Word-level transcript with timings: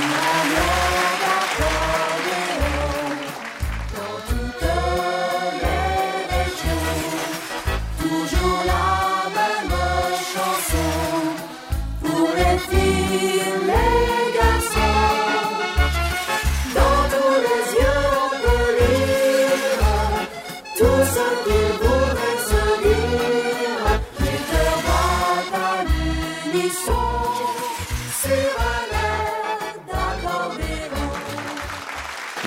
Toujours 0.00 0.87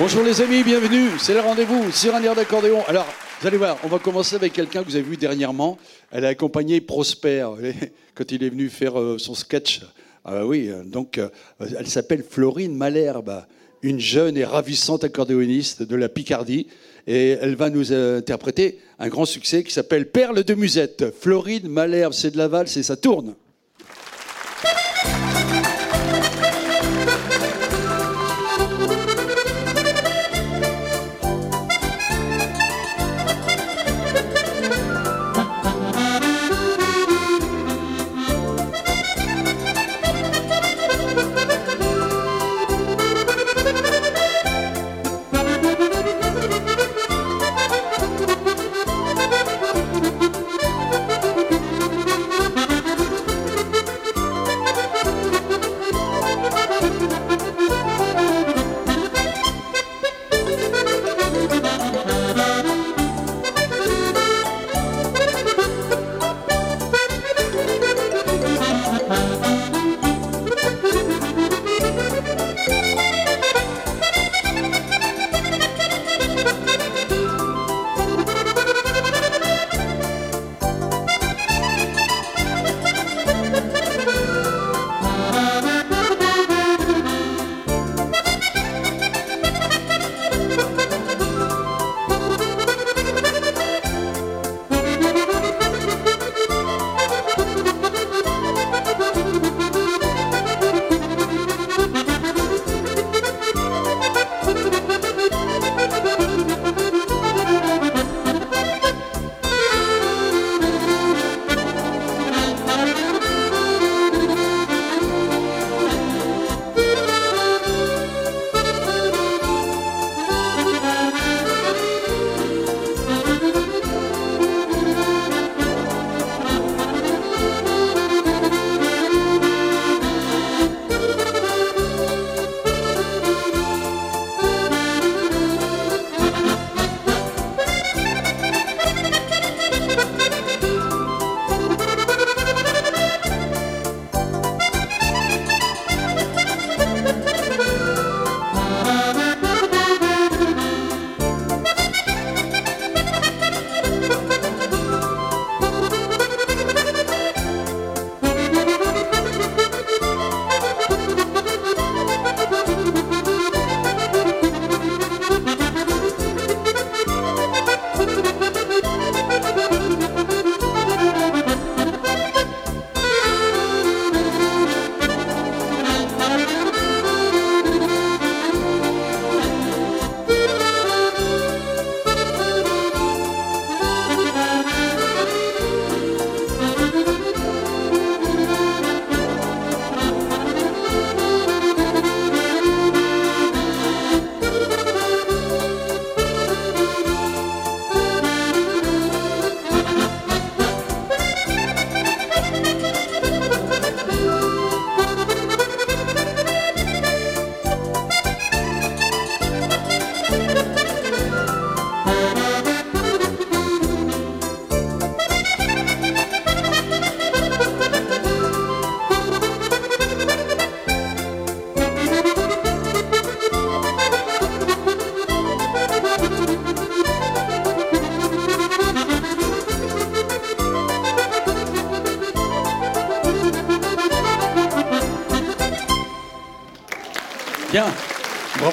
Bonjour 0.02 0.24
les 0.24 0.42
amis, 0.42 0.64
bienvenue. 0.64 1.10
C'est 1.20 1.36
le 1.36 1.42
rendez-vous 1.42 1.92
sur 1.92 2.16
un 2.16 2.34
d'accordéon. 2.34 2.84
Alors, 2.88 3.06
vous 3.40 3.48
allez 3.48 3.58
voir, 3.58 3.78
on 3.84 3.88
va 3.88 4.00
commencer 4.00 4.36
avec 4.36 4.52
quelqu'un 4.52 4.82
que 4.82 4.90
vous 4.90 4.96
avez 4.96 5.08
vu 5.08 5.16
dernièrement. 5.16 5.78
Elle 6.10 6.26
a 6.26 6.30
accompagné 6.30 6.82
Prosper 6.82 7.48
quand 8.16 8.32
il 8.32 8.44
est 8.44 8.50
venu 8.50 8.70
faire 8.70 9.00
euh, 9.00 9.20
son 9.20 9.36
sketch. 9.36 9.82
Ah 10.26 10.32
bah 10.32 10.46
oui, 10.48 10.70
euh, 10.70 10.84
donc 10.84 11.20
euh, 11.20 11.30
elle 11.60 11.86
s'appelle 11.86 12.24
Florine 12.28 12.76
Malherbe, 12.76 13.46
une 13.84 14.00
jeune 14.00 14.38
et 14.38 14.44
ravissante 14.44 15.04
accordéoniste 15.04 15.84
de 15.84 15.96
la 15.96 16.10
Picardie. 16.10 16.66
Et 17.06 17.38
elle 17.40 17.54
va 17.54 17.70
nous 17.70 17.94
interpréter 17.94 18.80
un 18.98 19.08
grand 19.08 19.26
succès 19.26 19.64
qui 19.64 19.72
s'appelle 19.72 20.10
Perle 20.10 20.44
de 20.44 20.56
musette. 20.56 21.14
Florine 21.14 21.68
Malherbe, 21.68 22.14
c'est 22.14 22.32
de 22.32 22.40
la 22.40 22.48
valse 22.48 22.76
et 22.76 22.82
ça 22.82 22.98
tourne. 22.98 23.36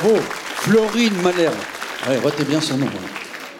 Bravo, 0.08 0.20
Florine 0.56 1.14
Malherbe. 1.22 1.54
Ouais, 2.08 2.18
retenez 2.18 2.48
bien 2.48 2.60
son 2.60 2.76
nom. 2.78 2.86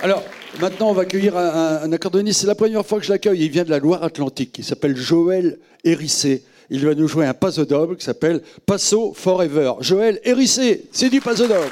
Alors, 0.02 0.22
maintenant, 0.60 0.90
on 0.90 0.92
va 0.92 1.02
accueillir 1.02 1.36
un, 1.36 1.80
un- 1.82 1.92
accordéoniste. 1.92 2.40
C'est 2.40 2.46
la 2.46 2.54
première 2.54 2.84
fois 2.84 2.98
que 2.98 3.04
je 3.04 3.12
l'accueille. 3.12 3.42
Il 3.44 3.50
vient 3.50 3.64
de 3.64 3.70
la 3.70 3.78
Loire-Atlantique. 3.78 4.56
Il 4.58 4.64
s'appelle 4.64 4.96
Joël 4.96 5.58
Hérissé. 5.84 6.42
Il 6.70 6.84
va 6.86 6.94
nous 6.94 7.08
jouer 7.08 7.26
un 7.26 7.34
paso 7.34 7.64
doble 7.64 7.96
qui 7.96 8.04
s'appelle 8.04 8.42
Paso 8.66 9.14
Forever. 9.14 9.72
Joël 9.80 10.20
Hérissé, 10.24 10.84
c'est 10.92 11.08
du 11.08 11.20
paso 11.20 11.46
doble. 11.46 11.64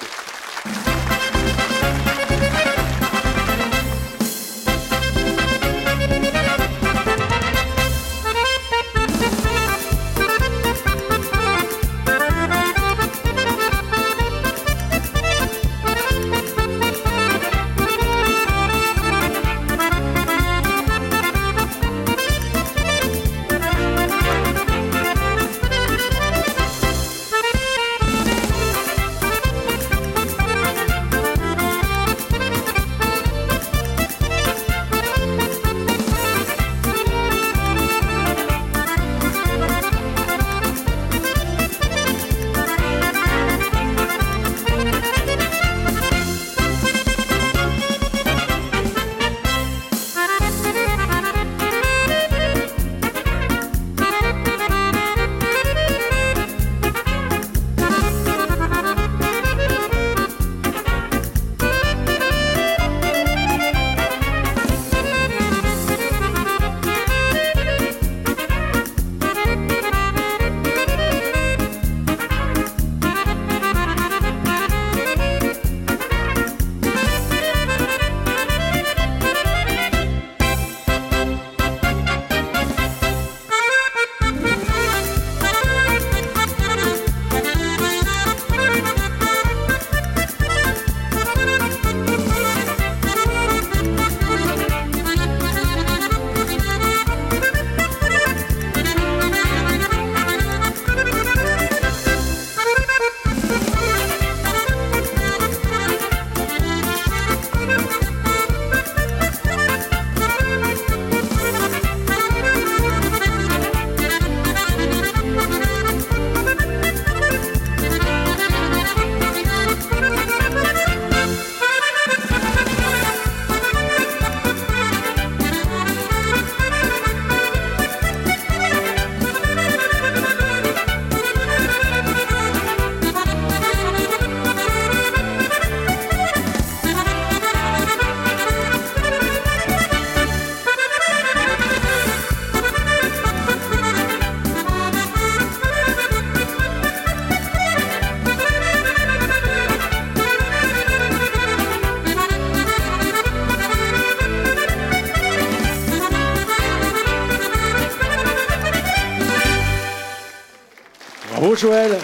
Joël. 161.56 161.96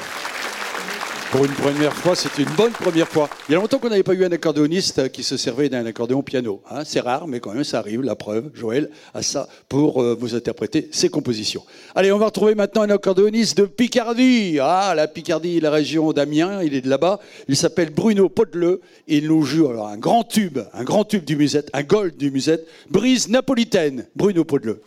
Pour 1.30 1.44
une 1.44 1.52
première 1.52 1.94
fois, 1.94 2.14
c'est 2.14 2.38
une 2.38 2.48
bonne 2.56 2.72
première 2.72 3.08
fois. 3.08 3.28
Il 3.48 3.52
y 3.52 3.54
a 3.54 3.58
longtemps 3.58 3.78
qu'on 3.78 3.88
n'avait 3.88 4.02
pas 4.02 4.14
eu 4.14 4.24
un 4.24 4.32
accordéoniste 4.32 5.10
qui 5.10 5.22
se 5.22 5.36
servait 5.36 5.68
d'un 5.68 5.84
accordéon 5.86 6.22
piano. 6.22 6.62
Hein. 6.70 6.82
c'est 6.84 7.00
rare, 7.00 7.26
mais 7.26 7.40
quand 7.40 7.52
même 7.52 7.64
ça 7.64 7.78
arrive, 7.78 8.02
la 8.02 8.14
preuve, 8.14 8.50
Joël 8.54 8.90
a 9.14 9.22
ça 9.22 9.48
pour 9.68 10.02
euh, 10.02 10.16
vous 10.18 10.34
interpréter 10.34 10.88
ses 10.92 11.08
compositions. 11.08 11.62
Allez, 11.94 12.12
on 12.12 12.18
va 12.18 12.26
retrouver 12.26 12.54
maintenant 12.54 12.82
un 12.82 12.90
accordéoniste 12.90 13.58
de 13.58 13.64
Picardie. 13.64 14.58
Ah, 14.60 14.94
la 14.94 15.08
Picardie, 15.08 15.60
la 15.60 15.70
région 15.70 16.12
d'Amiens, 16.12 16.62
il 16.62 16.74
est 16.74 16.82
de 16.82 16.88
là-bas. 16.88 17.18
Il 17.48 17.56
s'appelle 17.56 17.90
Bruno 17.90 18.28
Podeleux. 18.28 18.80
Il 19.06 19.28
nous 19.28 19.42
joue 19.42 19.68
alors 19.68 19.88
un 19.88 19.98
grand 19.98 20.24
tube, 20.24 20.58
un 20.74 20.84
grand 20.84 21.04
tube 21.04 21.24
du 21.24 21.36
musette, 21.36 21.70
un 21.72 21.82
gold 21.82 22.16
du 22.16 22.30
musette, 22.30 22.66
brise 22.90 23.28
napolitaine. 23.28 24.06
Bruno 24.14 24.44
Podeleux. 24.44 24.82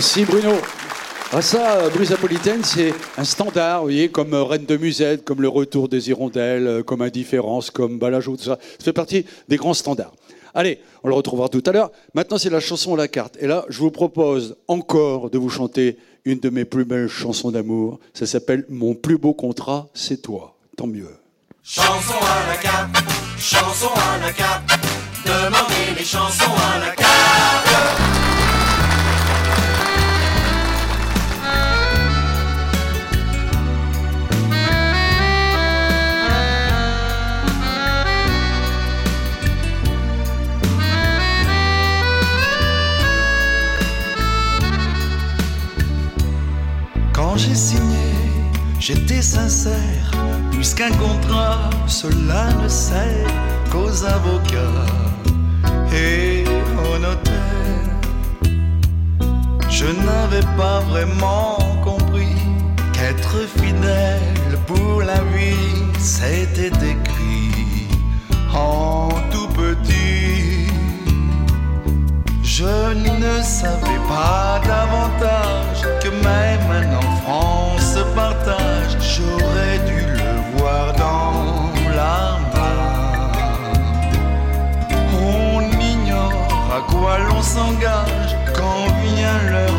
Merci 0.00 0.24
Bruno. 0.24 0.54
Ah 1.30 1.42
ça, 1.42 1.90
Brise 1.90 2.08
Napolitaine, 2.08 2.64
c'est 2.64 2.94
un 3.18 3.24
standard, 3.24 3.80
vous 3.80 3.88
voyez, 3.88 4.08
comme 4.08 4.32
euh, 4.32 4.44
Reine 4.44 4.64
de 4.64 4.78
Musette, 4.78 5.26
comme 5.26 5.42
Le 5.42 5.48
Retour 5.48 5.90
des 5.90 6.08
Hirondelles, 6.08 6.66
euh, 6.66 6.82
comme 6.82 7.02
Indifférence, 7.02 7.70
comme 7.70 7.98
Balajo, 7.98 8.34
tout 8.34 8.44
ça. 8.44 8.58
Ça 8.78 8.84
fait 8.86 8.94
partie 8.94 9.26
des 9.48 9.58
grands 9.58 9.74
standards. 9.74 10.14
Allez, 10.54 10.78
on 11.02 11.08
le 11.08 11.14
retrouvera 11.14 11.50
tout 11.50 11.62
à 11.66 11.72
l'heure. 11.72 11.90
Maintenant, 12.14 12.38
c'est 12.38 12.48
la 12.48 12.60
chanson 12.60 12.94
à 12.94 12.96
la 12.96 13.08
carte. 13.08 13.36
Et 13.40 13.46
là, 13.46 13.66
je 13.68 13.78
vous 13.78 13.90
propose 13.90 14.56
encore 14.68 15.28
de 15.28 15.36
vous 15.36 15.50
chanter 15.50 15.98
une 16.24 16.40
de 16.40 16.48
mes 16.48 16.64
plus 16.64 16.86
belles 16.86 17.08
chansons 17.08 17.50
d'amour. 17.50 18.00
Ça 18.14 18.24
s'appelle 18.24 18.64
Mon 18.70 18.94
plus 18.94 19.18
beau 19.18 19.34
contrat, 19.34 19.90
c'est 19.92 20.22
toi. 20.22 20.56
Tant 20.78 20.86
mieux. 20.86 21.14
Chanson 21.62 22.14
à 22.22 22.50
la 22.50 22.56
carte, 22.56 22.96
chanson 23.38 23.92
à 23.94 24.24
la 24.24 24.32
carte, 24.32 24.64
demandez 25.26 25.98
les 25.98 26.04
chansons 26.06 26.54
à 26.72 26.86
la 26.86 26.94
carte. 26.94 27.99
Sincère, 49.22 50.10
puisqu'un 50.50 50.90
contrat, 50.92 51.70
cela 51.86 52.52
ne 52.62 52.68
sert 52.68 53.30
qu'aux 53.70 54.04
avocats 54.04 54.86
et 55.92 56.44
aux 56.78 56.98
notaires. 56.98 57.40
Je 59.68 59.86
n'avais 59.86 60.46
pas 60.56 60.80
vraiment 60.80 61.58
compris 61.82 62.36
qu'être 62.92 63.36
fidèle 63.58 64.58
pour 64.66 65.02
la 65.02 65.20
vie, 65.34 65.82
c'était 65.98 66.68
écrit 66.68 67.88
en 68.54 69.08
tout 69.30 69.48
petit. 69.48 70.66
Je 72.42 72.92
ne 72.92 73.42
savais 73.42 74.00
pas 74.08 74.60
davantage 74.66 75.82
que 76.02 76.08
même 76.08 76.70
un 76.70 76.96
enfant 76.96 77.78
se 77.78 78.00
partage. 78.14 78.59
J'aurais 79.20 79.78
dû 79.80 80.00
le 80.06 80.32
voir 80.56 80.92
dans 80.94 81.72
la 81.94 82.38
main. 82.54 83.32
On 85.12 85.60
ignore 85.80 86.48
à 86.78 86.80
quoi 86.90 87.18
l'on 87.18 87.42
s'engage 87.42 88.36
quand 88.56 88.86
vient 89.02 89.38
l'heure 89.50 89.69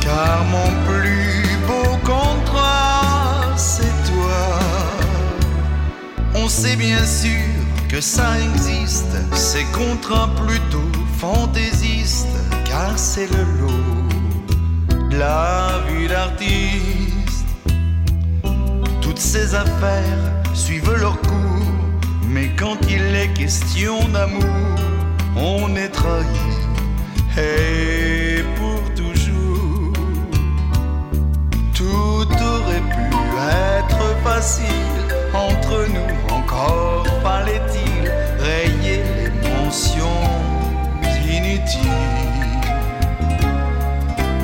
car 0.00 0.44
mon 0.50 0.70
plus 0.86 1.58
beau 1.66 1.96
contrat, 2.04 3.54
c'est 3.56 3.94
toi. 4.10 4.58
On 6.34 6.48
sait 6.48 6.76
bien 6.76 7.04
sûr 7.04 7.44
que 7.88 8.00
ça 8.00 8.40
existe, 8.40 9.16
ces 9.34 9.64
contrats 9.72 10.30
plutôt 10.46 10.90
fantaisistes, 11.18 12.26
car 12.64 12.92
c'est 12.96 13.30
le 13.30 13.44
lot 13.60 15.08
de 15.10 15.18
la 15.18 15.80
vie 15.88 16.08
d'artiste. 16.08 17.46
Toutes 19.00 19.20
ces 19.20 19.54
affaires 19.54 20.32
suivent 20.54 20.94
leur 20.94 21.20
cours, 21.20 21.76
mais 22.28 22.48
quand 22.56 22.78
il 22.88 23.14
est 23.14 23.32
question 23.34 23.98
d'amour, 24.08 24.76
on 25.36 25.76
est 25.76 25.90
trahi. 25.90 26.61
Et 27.38 28.44
pour 28.56 28.82
toujours, 28.94 29.92
tout 31.74 32.28
aurait 32.28 32.82
pu 32.92 33.16
être 33.78 34.16
facile 34.22 34.66
entre 35.32 35.86
nous. 35.88 36.34
Encore 36.34 37.06
fallait-il 37.22 38.10
rayer 38.38 39.02
les 39.16 39.30
mentions 39.48 40.22
inutiles. 41.26 41.88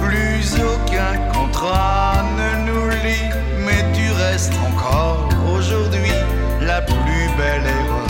Plus 0.02 0.54
aucun 0.54 1.18
contrat 1.34 2.24
ne 2.38 2.72
nous 2.72 2.88
lie, 3.04 3.30
mais 3.66 3.84
tu 3.92 4.10
restes 4.12 4.54
encore 4.66 5.28
aujourd'hui 5.54 6.14
la 6.62 6.80
plus 6.80 7.28
belle 7.36 7.66
erreur 7.66 8.06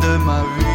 de 0.00 0.16
ma 0.18 0.42
vie. 0.58 0.71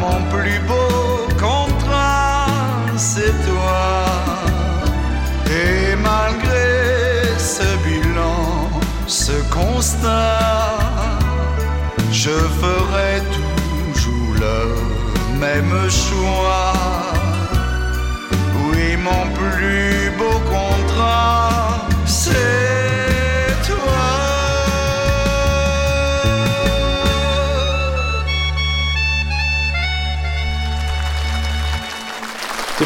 Mon 0.00 0.20
plus 0.30 0.60
beau 0.66 1.26
contrat, 1.38 2.46
c'est 2.96 3.34
toi. 3.48 4.04
Et 5.46 5.96
malgré 5.96 7.36
ce 7.38 7.68
bilan, 7.84 8.70
ce 9.06 9.36
constat, 9.52 10.78
je 12.12 12.36
ferai 12.60 13.12
toujours 13.36 14.34
le 14.44 14.58
même 15.44 15.76
choix. 15.90 16.72
Oui, 18.64 18.96
mon 18.96 19.24
plus 19.38 20.10
beau 20.18 20.38
contrat, 20.56 21.88
c'est 22.06 22.57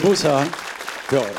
C'est 0.03 0.09
beau 0.09 0.15
ça, 0.17 0.43
hein 0.43 0.49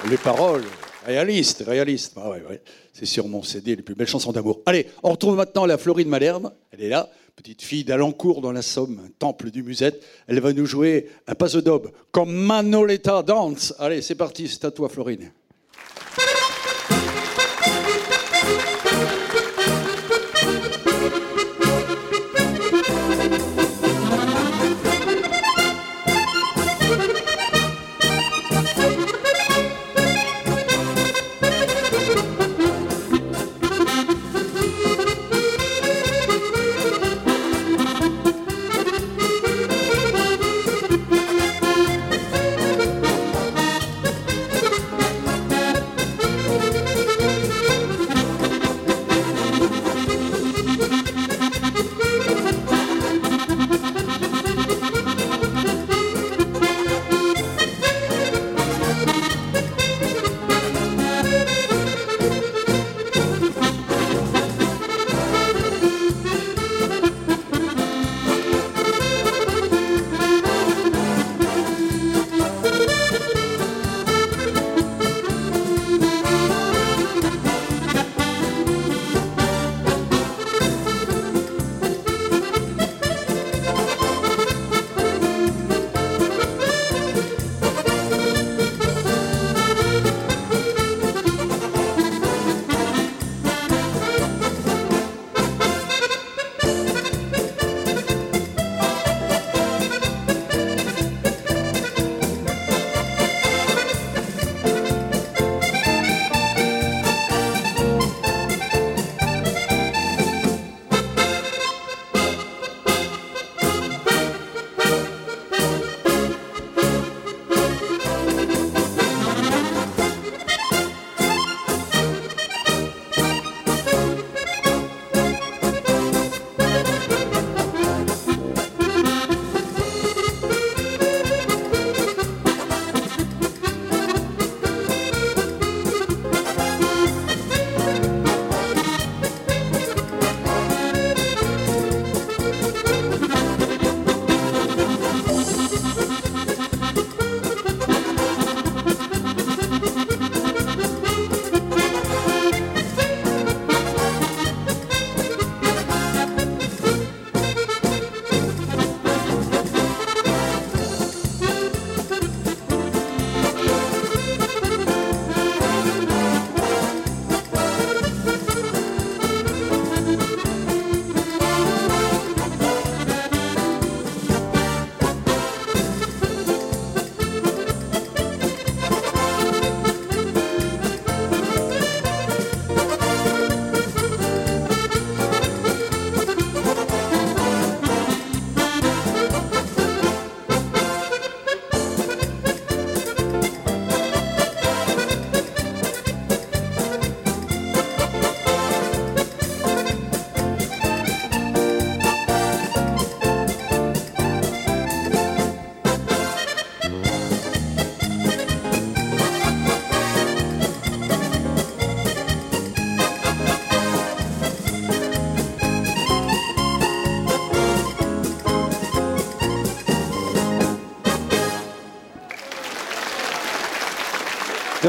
Les 0.10 0.16
paroles, 0.16 0.64
réalistes, 1.06 1.66
réalistes. 1.68 2.14
Ah 2.16 2.30
ouais, 2.30 2.42
ouais. 2.50 2.62
C'est 2.94 3.06
sur 3.06 3.28
mon 3.28 3.44
CD 3.44 3.76
les 3.76 3.82
plus 3.82 3.94
belles 3.94 4.08
chansons 4.08 4.32
d'amour. 4.32 4.62
Allez, 4.66 4.88
on 5.04 5.12
retrouve 5.12 5.36
maintenant 5.36 5.66
la 5.66 5.78
Florine 5.78 6.08
Malherbe. 6.08 6.50
Elle 6.72 6.84
est 6.84 6.88
là, 6.88 7.10
petite 7.36 7.62
fille 7.62 7.84
d'Alencourt 7.84 8.40
dans 8.40 8.54
la 8.54 8.62
Somme, 8.62 9.02
un 9.06 9.10
temple 9.20 9.52
du 9.52 9.64
musette. 9.64 10.02
Elle 10.28 10.40
va 10.40 10.54
nous 10.54 10.66
jouer 10.66 11.10
un 11.28 11.36
paso 11.36 11.60
doble 11.60 11.92
comme 12.14 12.32
Manoletta 12.32 13.22
Dance. 13.22 13.74
Allez, 13.80 14.02
c'est 14.02 14.16
parti, 14.16 14.48
c'est 14.48 14.64
à 14.64 14.72
toi 14.72 14.88
Florine. 14.88 15.34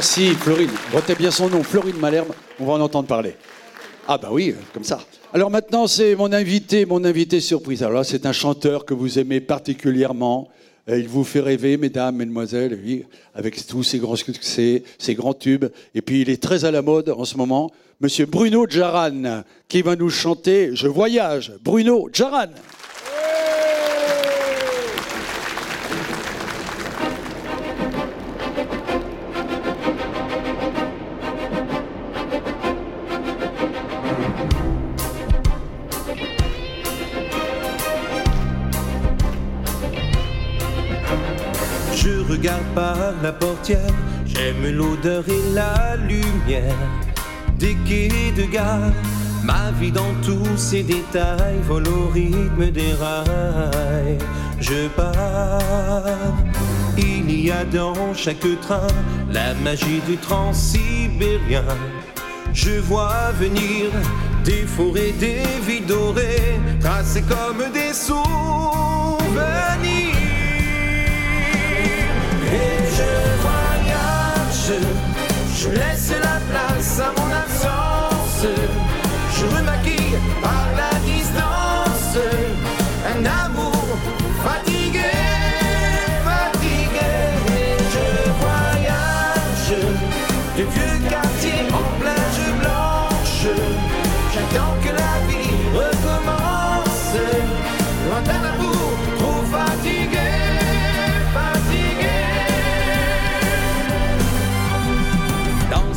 Merci 0.05 0.35
Florine. 0.35 0.71
Retenez 0.93 1.15
bien 1.15 1.31
son 1.31 1.49
nom, 1.49 1.63
Florine 1.63 1.97
Malherbe. 1.97 2.29
On 2.61 2.67
va 2.67 2.75
en 2.75 2.81
entendre 2.83 3.09
parler. 3.09 3.37
Ah 4.07 4.19
bah 4.19 4.29
oui, 4.31 4.55
comme 4.75 4.85
ça. 4.85 5.01
Alors 5.33 5.51
maintenant, 5.51 5.87
c'est 5.87 6.15
mon 6.15 6.31
invité, 6.31 6.85
mon 6.85 7.03
invité 7.05 7.41
surprise. 7.41 7.83
Alors 7.83 8.05
c'est 8.05 8.27
un 8.27 8.33
chanteur 8.33 8.85
que 8.85 8.93
vous 8.93 9.19
aimez 9.19 9.41
particulièrement. 9.41 10.51
Euh, 10.91 10.99
Il 10.99 11.09
vous 11.09 11.25
fait 11.25 11.41
rêver, 11.41 11.79
mesdames, 11.79 12.17
mesdemoiselles, 12.17 12.79
oui, 12.85 13.07
avec 13.35 13.67
tous 13.67 13.83
ses 13.83 13.99
grands 13.99 14.15
succès, 14.15 14.83
ses 14.99 15.15
grands 15.15 15.33
tubes. 15.33 15.65
Et 15.95 16.03
puis, 16.03 16.21
il 16.21 16.29
est 16.29 16.43
très 16.43 16.67
à 16.67 16.71
la 16.71 16.83
mode 16.83 17.09
en 17.09 17.25
ce 17.25 17.39
moment. 17.39 17.71
Monsieur 18.03 18.27
Bruno 18.27 18.67
Jaran, 18.69 19.43
qui 19.69 19.81
va 19.81 19.97
nous 19.97 20.11
chanter 20.11 20.77
Je 20.77 20.87
voyage. 20.87 21.55
Bruno 21.65 22.11
Jaran. 22.13 22.51
Regarde 42.45 42.75
par 42.75 42.97
la 43.23 43.33
portière, 43.33 43.95
j'aime 44.27 44.77
l'odeur 44.77 45.25
et 45.29 45.55
la 45.55 45.97
lumière 45.97 46.77
des 47.59 47.75
quais 47.87 48.33
de 48.37 48.43
gare. 48.53 48.93
Ma 49.43 49.71
vie 49.81 49.91
dans 49.91 50.13
tous 50.23 50.57
ses 50.57 50.83
détails 50.83 51.61
vole 51.63 51.89
au 51.89 52.09
rythme 52.09 52.71
des 52.71 52.93
rails. 52.93 54.19
Je 54.61 54.89
pars, 54.89 55.63
il 56.99 57.31
y 57.31 57.51
a 57.51 57.65
dans 57.65 58.13
chaque 58.15 58.61
train 58.61 58.89
la 59.31 59.55
magie 59.55 60.03
du 60.07 60.19
transsibérien. 60.19 61.65
Je 62.53 62.73
vois 62.73 63.33
venir 63.39 63.91
des 64.45 64.67
forêts, 64.67 65.15
des 65.19 65.45
vies 65.67 65.81
dorées, 65.81 66.61
tracées 66.81 67.23
comme 67.23 67.73
des 67.73 67.95
souvenirs. 67.95 69.74
Je 74.67 75.69
laisse 75.69 76.11
la 76.23 76.41
place 76.49 76.99
à 76.99 77.13
mon 77.21 77.34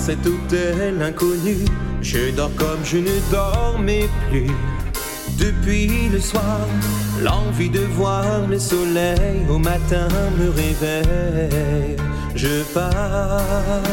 cet 0.07 0.25
hôtel 0.25 1.01
inconnu, 1.01 1.65
je 2.01 2.31
dors 2.31 2.55
comme 2.55 2.79
je 2.85 2.95
ne 2.95 3.15
dormais 3.29 4.07
plus. 4.29 4.55
Depuis 5.37 6.07
le 6.07 6.21
soir, 6.21 6.65
l'envie 7.21 7.69
de 7.69 7.81
voir 7.81 8.47
le 8.47 8.57
soleil 8.57 9.41
au 9.49 9.57
matin 9.57 10.07
me 10.39 10.49
réveille. 10.49 11.97
Je 12.35 12.63
pars, 12.73 13.83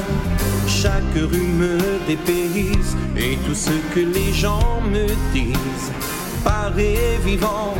chaque 0.68 1.16
rue 1.16 1.50
me 1.62 1.78
dépayse 2.06 2.96
et 3.16 3.36
tout 3.44 3.56
ce 3.66 3.74
que 3.92 3.98
les 3.98 4.32
gens 4.32 4.82
me 4.88 5.08
disent 5.32 5.90
paraît 6.44 7.18
vivant. 7.24 7.74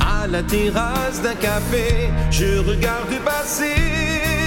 À 0.00 0.26
la 0.26 0.42
terrasse 0.42 1.22
d'un 1.22 1.34
café, 1.34 2.10
je 2.30 2.58
regarde 2.58 3.14
passer 3.24 4.39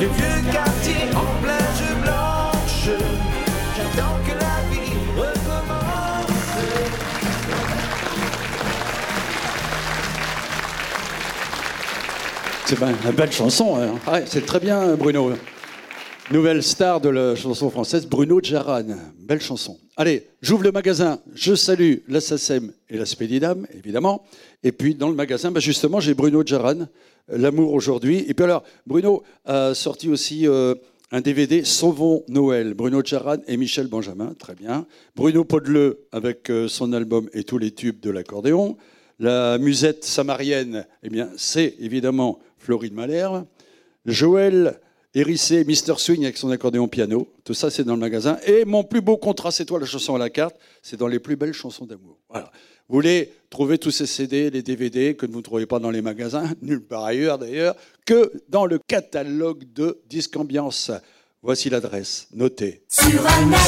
de 0.00 0.06
vieux 0.06 0.52
quartiers 0.52 1.10
en 1.14 1.42
plage 1.42 2.02
blanche. 2.02 2.88
J'attends 3.76 4.18
que 4.26 4.32
la 4.32 4.56
vie 4.70 4.92
recommence. 5.16 6.30
C'est 12.66 12.80
une 12.80 13.12
belle 13.12 13.32
chanson. 13.32 13.76
hein. 13.80 13.94
Ah 14.06 14.20
c'est 14.26 14.44
très 14.46 14.60
bien, 14.60 14.94
Bruno. 14.96 15.32
Nouvelle 16.30 16.62
star 16.62 17.00
de 17.00 17.10
la 17.10 17.36
chanson 17.36 17.70
française, 17.70 18.06
Bruno 18.06 18.40
Jaran. 18.42 18.82
Belle 19.18 19.40
chanson. 19.42 19.76
Allez, 19.96 20.26
j'ouvre 20.42 20.64
le 20.64 20.72
magasin. 20.72 21.20
Je 21.34 21.54
salue 21.54 21.98
la 22.08 22.20
SACEM 22.20 22.72
et 22.90 22.98
la 22.98 23.06
Spédidam, 23.06 23.66
évidemment. 23.76 24.24
Et 24.64 24.72
puis, 24.72 24.96
dans 24.96 25.08
le 25.08 25.14
magasin, 25.14 25.52
bah, 25.52 25.60
justement, 25.60 26.00
j'ai 26.00 26.14
Bruno 26.14 26.42
Jaran, 26.44 26.88
L'amour 27.28 27.72
aujourd'hui. 27.72 28.24
Et 28.28 28.34
puis 28.34 28.44
alors, 28.44 28.64
Bruno 28.86 29.22
a 29.46 29.72
sorti 29.72 30.10
aussi 30.10 30.46
euh, 30.46 30.74
un 31.10 31.22
DVD, 31.22 31.64
Sauvons 31.64 32.22
Noël. 32.28 32.74
Bruno 32.74 33.02
Jaran 33.02 33.38
et 33.46 33.56
Michel 33.56 33.86
Benjamin, 33.86 34.34
très 34.38 34.54
bien. 34.54 34.86
Bruno 35.16 35.44
Podeleu 35.44 36.06
avec 36.12 36.50
euh, 36.50 36.68
son 36.68 36.92
album 36.92 37.30
et 37.32 37.44
tous 37.44 37.56
les 37.56 37.70
tubes 37.70 38.00
de 38.00 38.10
l'accordéon. 38.10 38.76
La 39.18 39.56
musette 39.56 40.04
samarienne, 40.04 40.86
eh 41.02 41.08
bien, 41.08 41.30
c'est 41.36 41.76
évidemment 41.78 42.40
Floride 42.58 42.92
Malherbe. 42.92 43.46
Joël 44.04 44.80
Hérissé, 45.16 45.64
Mister 45.64 45.94
Swing 45.96 46.24
avec 46.24 46.36
son 46.36 46.50
accordéon 46.50 46.88
piano. 46.88 47.28
Tout 47.44 47.54
ça, 47.54 47.70
c'est 47.70 47.84
dans 47.84 47.94
le 47.94 48.00
magasin. 48.00 48.36
Et 48.46 48.64
mon 48.64 48.82
plus 48.82 49.00
beau 49.00 49.16
contrat, 49.16 49.52
c'est 49.52 49.64
toi, 49.64 49.78
la 49.78 49.86
chanson 49.86 50.16
à 50.16 50.18
la 50.18 50.28
carte. 50.28 50.56
C'est 50.82 50.96
dans 50.96 51.06
les 51.06 51.20
plus 51.20 51.36
belles 51.36 51.52
chansons 51.52 51.86
d'amour. 51.86 52.18
Voilà. 52.28 52.50
Vous 52.88 52.96
voulez 52.96 53.32
trouver 53.48 53.78
tous 53.78 53.92
ces 53.92 54.06
CD, 54.06 54.50
les 54.50 54.62
DVD 54.62 55.14
que 55.14 55.26
vous 55.26 55.36
ne 55.36 55.42
trouvez 55.42 55.66
pas 55.66 55.78
dans 55.78 55.92
les 55.92 56.02
magasins, 56.02 56.50
nulle 56.62 56.82
part 56.82 57.04
ailleurs 57.04 57.38
d'ailleurs, 57.38 57.76
que 58.04 58.32
dans 58.48 58.66
le 58.66 58.80
catalogue 58.88 59.72
de 59.72 60.00
Disque 60.08 60.36
Ambiance. 60.36 60.90
Voici 61.42 61.70
l'adresse. 61.70 62.26
Notez. 62.34 62.82
Sur 62.88 63.24
un 63.24 63.52
air. 63.52 63.60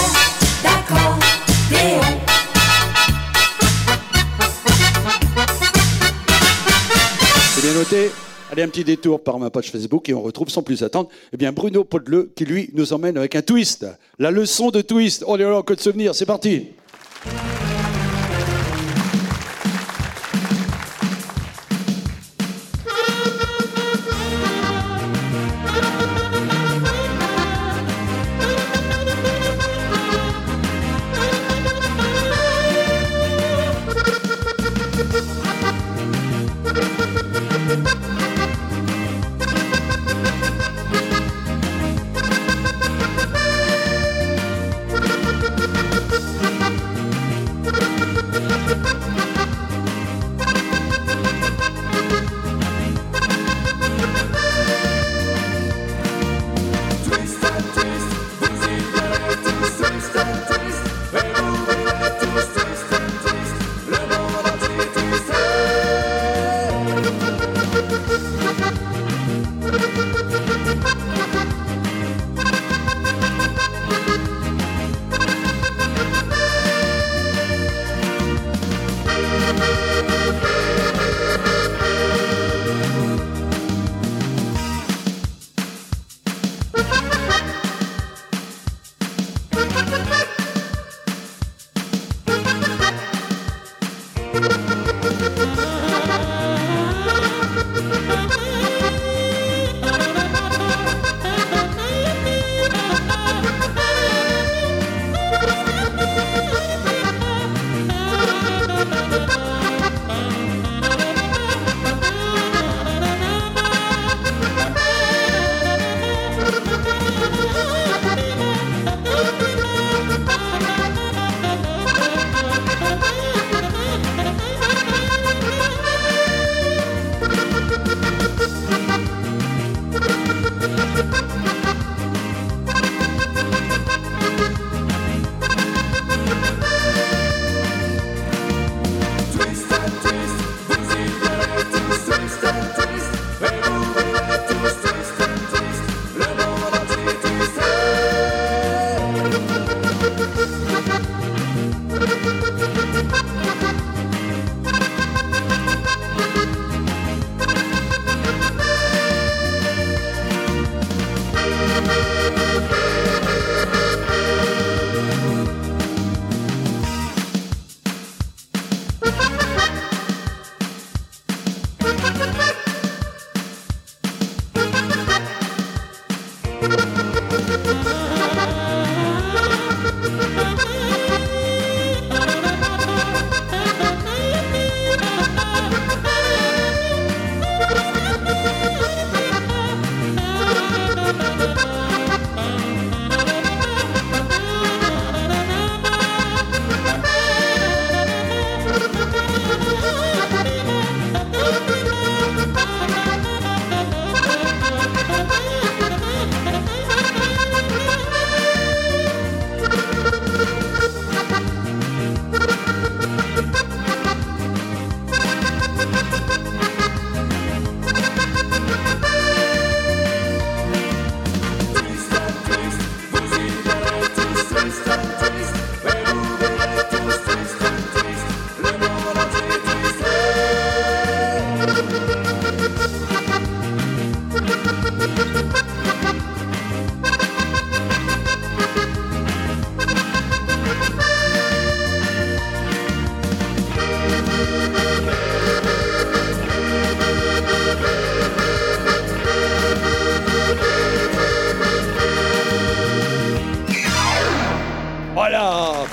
C'est 7.55 7.63
bien 7.63 7.73
noté 7.75 8.11
Allez, 8.57 8.63
un 8.63 8.69
petit 8.69 8.85
détour 8.85 9.23
par 9.23 9.39
ma 9.39 9.51
page 9.51 9.71
Facebook 9.71 10.09
et 10.09 10.15
on 10.15 10.23
retrouve 10.23 10.49
sans 10.49 10.63
plus 10.63 10.83
attendre 10.83 11.11
eh 11.31 11.37
bien, 11.37 11.53
Bruno 11.53 11.85
Podeleu 11.85 12.33
qui, 12.35 12.47
lui, 12.47 12.71
nous 12.73 12.95
emmène 12.95 13.19
avec 13.19 13.35
un 13.35 13.43
twist. 13.43 13.87
La 14.19 14.31
leçon 14.31 14.71
de 14.71 14.81
twist. 14.81 15.23
Oh 15.27 15.37
là 15.37 15.51
là, 15.51 15.63
que 15.63 15.75
de 15.75 15.81
souvenirs. 15.81 16.15
C'est 16.15 16.25
parti. 16.25 16.69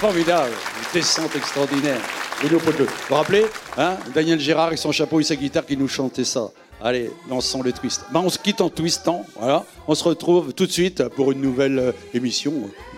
Formidable, 0.03 0.51
une 0.79 0.99
descente 0.99 1.33
extraordinaire. 1.33 2.01
Vous 2.41 2.59
vous 2.59 3.15
rappelez 3.15 3.45
hein 3.77 3.95
Daniel 4.13 4.37
Gérard 4.37 4.67
avec 4.67 4.77
son 4.77 4.91
chapeau 4.91 5.21
et 5.21 5.23
sa 5.23 5.37
guitare 5.37 5.65
qui 5.65 5.77
nous 5.77 5.87
chantait 5.87 6.25
ça. 6.25 6.49
Allez, 6.81 7.09
dansons 7.29 7.61
le 7.61 7.71
twist. 7.71 8.03
Ben, 8.11 8.19
on 8.19 8.29
se 8.29 8.37
quitte 8.37 8.59
en 8.59 8.69
twistant, 8.69 9.25
voilà. 9.39 9.63
On 9.87 9.95
se 9.95 10.03
retrouve 10.03 10.51
tout 10.51 10.65
de 10.65 10.71
suite 10.73 11.07
pour 11.15 11.31
une 11.31 11.39
nouvelle 11.39 11.79
euh, 11.79 11.91
émission. 12.13 12.51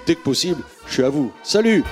Dès 0.07 0.15
que 0.15 0.23
possible, 0.23 0.63
je 0.87 0.93
suis 0.93 1.03
à 1.03 1.09
vous. 1.09 1.31
Salut 1.43 1.83